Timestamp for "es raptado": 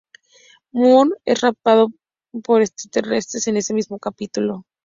1.25-1.89